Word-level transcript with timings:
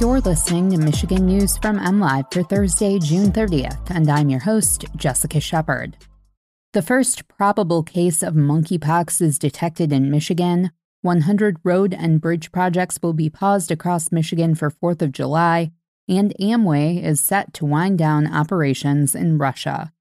You're 0.00 0.20
listening 0.20 0.70
to 0.70 0.78
Michigan 0.78 1.26
News 1.26 1.58
from 1.58 1.76
MLive 1.76 2.32
for 2.32 2.44
Thursday, 2.44 3.00
June 3.00 3.32
30th, 3.32 3.90
and 3.90 4.08
I'm 4.08 4.28
your 4.28 4.38
host, 4.38 4.84
Jessica 4.94 5.40
Shepard. 5.40 5.96
The 6.72 6.82
first 6.82 7.26
probable 7.26 7.82
case 7.82 8.22
of 8.22 8.34
monkeypox 8.34 9.20
is 9.20 9.40
detected 9.40 9.92
in 9.92 10.08
Michigan. 10.08 10.70
100 11.02 11.56
road 11.64 11.94
and 11.94 12.20
bridge 12.20 12.52
projects 12.52 13.00
will 13.02 13.12
be 13.12 13.28
paused 13.28 13.72
across 13.72 14.12
Michigan 14.12 14.54
for 14.54 14.70
4th 14.70 15.02
of 15.02 15.10
July, 15.10 15.72
and 16.08 16.32
Amway 16.40 17.02
is 17.02 17.20
set 17.20 17.52
to 17.54 17.66
wind 17.66 17.98
down 17.98 18.32
operations 18.32 19.16
in 19.16 19.36
Russia. 19.36 19.92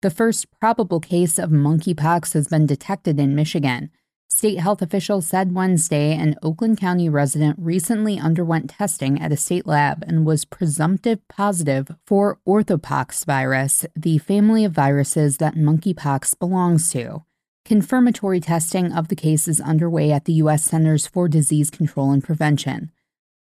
The 0.00 0.10
first 0.10 0.46
probable 0.60 1.00
case 1.00 1.40
of 1.40 1.50
monkeypox 1.50 2.34
has 2.34 2.46
been 2.46 2.66
detected 2.66 3.18
in 3.18 3.34
Michigan. 3.34 3.90
State 4.30 4.60
health 4.60 4.82
officials 4.82 5.26
said 5.26 5.54
Wednesday 5.54 6.14
an 6.14 6.36
Oakland 6.42 6.78
County 6.78 7.08
resident 7.08 7.56
recently 7.58 8.20
underwent 8.20 8.70
testing 8.70 9.20
at 9.20 9.32
a 9.32 9.36
state 9.36 9.66
lab 9.66 10.04
and 10.06 10.26
was 10.26 10.44
presumptive 10.44 11.26
positive 11.28 11.88
for 12.06 12.38
orthopox 12.46 13.24
virus, 13.24 13.86
the 13.96 14.18
family 14.18 14.64
of 14.64 14.72
viruses 14.72 15.38
that 15.38 15.54
monkeypox 15.56 16.38
belongs 16.38 16.92
to. 16.92 17.24
Confirmatory 17.64 18.38
testing 18.38 18.92
of 18.92 19.08
the 19.08 19.16
case 19.16 19.48
is 19.48 19.60
underway 19.60 20.12
at 20.12 20.26
the 20.26 20.34
U.S. 20.34 20.62
Centers 20.62 21.06
for 21.06 21.26
Disease 21.26 21.70
Control 21.70 22.12
and 22.12 22.22
Prevention. 22.22 22.92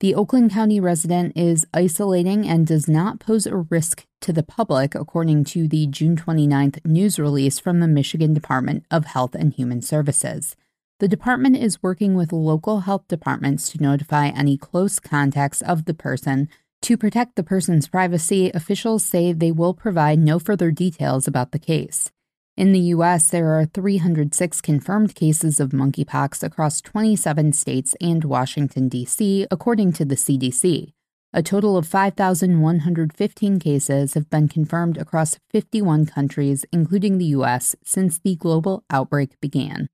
The 0.00 0.14
Oakland 0.14 0.52
County 0.52 0.78
resident 0.78 1.36
is 1.36 1.66
isolating 1.74 2.46
and 2.46 2.66
does 2.66 2.88
not 2.88 3.18
pose 3.18 3.46
a 3.46 3.56
risk 3.56 4.06
to 4.20 4.32
the 4.32 4.42
public, 4.42 4.94
according 4.94 5.44
to 5.44 5.68
the 5.68 5.86
June 5.88 6.16
29th 6.16 6.84
news 6.86 7.18
release 7.18 7.58
from 7.58 7.80
the 7.80 7.88
Michigan 7.88 8.34
Department 8.34 8.84
of 8.90 9.06
Health 9.06 9.34
and 9.34 9.52
Human 9.52 9.82
Services. 9.82 10.54
The 10.98 11.08
department 11.08 11.58
is 11.58 11.82
working 11.82 12.14
with 12.14 12.32
local 12.32 12.80
health 12.80 13.06
departments 13.06 13.68
to 13.70 13.82
notify 13.82 14.28
any 14.28 14.56
close 14.56 14.98
contacts 14.98 15.60
of 15.60 15.84
the 15.84 15.92
person. 15.92 16.48
To 16.82 16.96
protect 16.96 17.36
the 17.36 17.42
person's 17.42 17.86
privacy, 17.86 18.50
officials 18.54 19.04
say 19.04 19.34
they 19.34 19.52
will 19.52 19.74
provide 19.74 20.18
no 20.18 20.38
further 20.38 20.70
details 20.70 21.28
about 21.28 21.52
the 21.52 21.58
case. 21.58 22.10
In 22.56 22.72
the 22.72 22.80
U.S., 22.96 23.28
there 23.28 23.50
are 23.58 23.66
306 23.66 24.62
confirmed 24.62 25.14
cases 25.14 25.60
of 25.60 25.72
monkeypox 25.72 26.42
across 26.42 26.80
27 26.80 27.52
states 27.52 27.94
and 28.00 28.24
Washington, 28.24 28.88
D.C., 28.88 29.46
according 29.50 29.92
to 29.92 30.06
the 30.06 30.14
CDC. 30.14 30.92
A 31.34 31.42
total 31.42 31.76
of 31.76 31.86
5,115 31.86 33.58
cases 33.58 34.14
have 34.14 34.30
been 34.30 34.48
confirmed 34.48 34.96
across 34.96 35.38
51 35.50 36.06
countries, 36.06 36.64
including 36.72 37.18
the 37.18 37.26
U.S., 37.36 37.76
since 37.84 38.18
the 38.18 38.36
global 38.36 38.82
outbreak 38.88 39.38
began. 39.42 39.90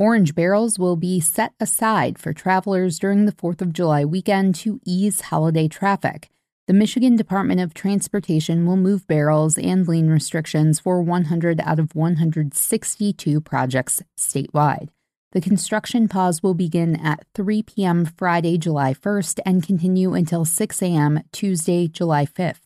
Orange 0.00 0.34
barrels 0.34 0.76
will 0.76 0.96
be 0.96 1.20
set 1.20 1.52
aside 1.60 2.18
for 2.18 2.32
travelers 2.32 2.98
during 2.98 3.26
the 3.26 3.32
4th 3.32 3.62
of 3.62 3.72
July 3.72 4.04
weekend 4.04 4.56
to 4.56 4.80
ease 4.84 5.20
holiday 5.20 5.68
traffic. 5.68 6.30
The 6.66 6.72
Michigan 6.72 7.14
Department 7.14 7.60
of 7.60 7.74
Transportation 7.74 8.66
will 8.66 8.76
move 8.76 9.06
barrels 9.06 9.56
and 9.56 9.86
lane 9.86 10.08
restrictions 10.08 10.80
for 10.80 11.00
100 11.00 11.60
out 11.60 11.78
of 11.78 11.94
162 11.94 13.40
projects 13.40 14.02
statewide. 14.18 14.88
The 15.30 15.40
construction 15.40 16.08
pause 16.08 16.42
will 16.42 16.54
begin 16.54 16.96
at 16.96 17.24
3 17.36 17.62
p.m. 17.62 18.04
Friday, 18.04 18.58
July 18.58 18.94
1st 18.94 19.38
and 19.46 19.64
continue 19.64 20.14
until 20.14 20.44
6 20.44 20.82
a.m. 20.82 21.22
Tuesday, 21.30 21.86
July 21.86 22.26
5th. 22.26 22.63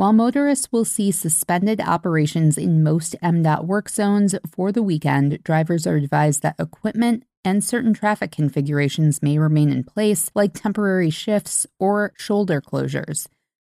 While 0.00 0.14
motorists 0.14 0.72
will 0.72 0.86
see 0.86 1.10
suspended 1.10 1.78
operations 1.78 2.56
in 2.56 2.82
most 2.82 3.16
MDOT 3.22 3.66
work 3.66 3.90
zones 3.90 4.34
for 4.50 4.72
the 4.72 4.82
weekend, 4.82 5.44
drivers 5.44 5.86
are 5.86 5.96
advised 5.96 6.40
that 6.40 6.54
equipment 6.58 7.24
and 7.44 7.62
certain 7.62 7.92
traffic 7.92 8.32
configurations 8.32 9.22
may 9.22 9.36
remain 9.36 9.68
in 9.68 9.84
place, 9.84 10.30
like 10.34 10.54
temporary 10.54 11.10
shifts 11.10 11.66
or 11.78 12.14
shoulder 12.16 12.62
closures. 12.62 13.26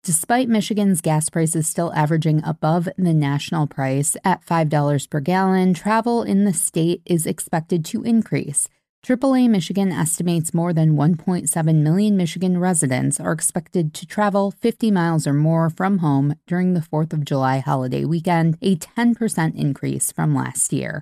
Despite 0.04 0.48
Michigan's 0.48 1.02
gas 1.02 1.28
prices 1.28 1.68
still 1.68 1.92
averaging 1.94 2.44
above 2.44 2.88
the 3.00 3.16
national 3.16 3.66
price 3.66 4.16
at 4.24 4.46
$5 4.46 5.10
per 5.10 5.22
gallon, 5.22 5.74
travel 5.74 6.22
in 6.22 6.46
the 6.46 6.54
state 6.54 7.02
is 7.04 7.26
expected 7.26 7.84
to 7.86 8.04
increase. 8.04 8.70
AAA 9.04 9.50
Michigan 9.50 9.92
estimates 9.92 10.54
more 10.54 10.74
than 10.74 10.96
1.7 10.96 11.76
million 11.78 12.16
Michigan 12.16 12.60
residents 12.60 13.20
are 13.20 13.32
expected 13.32 13.96
to 13.96 14.06
travel 14.06 14.52
50 14.52 14.92
miles 14.92 15.26
or 15.26 15.34
more 15.34 15.72
from 15.72 15.98
home 16.00 16.36
during 16.46 16.76
the 16.76 16.82
4th 16.82 17.12
of 17.12 17.26
July 17.26 17.58
holiday 17.58 18.06
weekend, 18.06 18.60
a 18.62 18.76
10% 18.76 19.56
increase 19.56 20.12
from 20.12 20.36
last 20.36 20.72
year. 20.72 21.02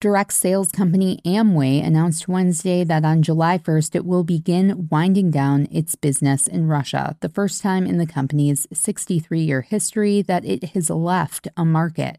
Direct 0.00 0.32
sales 0.32 0.72
company 0.72 1.20
Amway 1.24 1.86
announced 1.86 2.26
Wednesday 2.26 2.82
that 2.82 3.04
on 3.04 3.22
July 3.22 3.58
1st 3.58 3.94
it 3.94 4.04
will 4.04 4.24
begin 4.24 4.88
winding 4.90 5.30
down 5.30 5.68
its 5.70 5.94
business 5.94 6.48
in 6.48 6.66
Russia, 6.66 7.16
the 7.20 7.28
first 7.28 7.62
time 7.62 7.86
in 7.86 7.98
the 7.98 8.06
company's 8.08 8.66
63 8.72 9.40
year 9.40 9.62
history 9.62 10.20
that 10.20 10.44
it 10.44 10.64
has 10.70 10.90
left 10.90 11.46
a 11.56 11.64
market. 11.64 12.18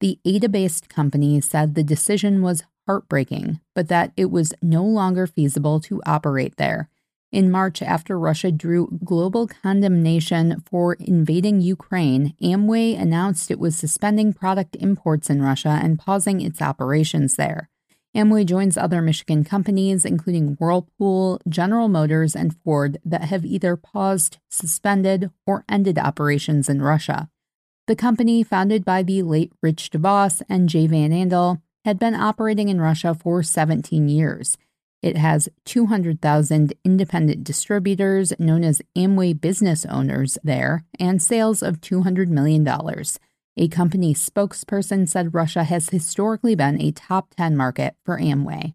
The 0.00 0.18
Ada 0.24 0.48
based 0.48 0.88
company 0.88 1.40
said 1.42 1.74
the 1.74 1.84
decision 1.84 2.42
was 2.42 2.64
heartbreaking, 2.86 3.60
but 3.74 3.88
that 3.88 4.12
it 4.16 4.30
was 4.30 4.54
no 4.62 4.84
longer 4.84 5.26
feasible 5.26 5.80
to 5.80 6.02
operate 6.06 6.56
there. 6.56 6.88
In 7.32 7.50
March, 7.50 7.80
after 7.80 8.18
Russia 8.18 8.52
drew 8.52 8.98
global 9.02 9.46
condemnation 9.46 10.62
for 10.66 10.94
invading 11.00 11.62
Ukraine, 11.62 12.34
Amway 12.42 12.98
announced 13.00 13.50
it 13.50 13.58
was 13.58 13.74
suspending 13.74 14.34
product 14.34 14.76
imports 14.78 15.30
in 15.30 15.40
Russia 15.40 15.80
and 15.82 15.98
pausing 15.98 16.42
its 16.42 16.60
operations 16.60 17.36
there. 17.36 17.70
Amway 18.14 18.44
joins 18.44 18.76
other 18.76 19.00
Michigan 19.00 19.44
companies, 19.44 20.04
including 20.04 20.56
Whirlpool, 20.60 21.40
General 21.48 21.88
Motors, 21.88 22.36
and 22.36 22.54
Ford, 22.62 22.98
that 23.06 23.22
have 23.22 23.46
either 23.46 23.76
paused, 23.76 24.36
suspended, 24.50 25.30
or 25.46 25.64
ended 25.66 25.98
operations 25.98 26.68
in 26.68 26.82
Russia. 26.82 27.30
The 27.86 27.96
company, 27.96 28.42
founded 28.42 28.84
by 28.84 29.02
the 29.02 29.22
late 29.22 29.52
Rich 29.62 29.90
DeVos 29.90 30.42
and 30.50 30.68
Jay 30.68 30.86
Van 30.86 31.10
Andel, 31.10 31.61
had 31.84 31.98
been 31.98 32.14
operating 32.14 32.68
in 32.68 32.80
Russia 32.80 33.14
for 33.14 33.42
17 33.42 34.08
years. 34.08 34.56
It 35.02 35.16
has 35.16 35.48
200,000 35.64 36.74
independent 36.84 37.42
distributors 37.42 38.32
known 38.38 38.62
as 38.62 38.82
Amway 38.96 39.38
business 39.40 39.84
owners 39.86 40.38
there 40.44 40.84
and 41.00 41.20
sales 41.20 41.62
of 41.62 41.80
$200 41.80 42.28
million. 42.28 42.66
A 43.56 43.68
company 43.68 44.14
spokesperson 44.14 45.08
said 45.08 45.34
Russia 45.34 45.64
has 45.64 45.88
historically 45.88 46.54
been 46.54 46.80
a 46.80 46.92
top 46.92 47.34
10 47.36 47.56
market 47.56 47.96
for 48.04 48.18
Amway. 48.18 48.74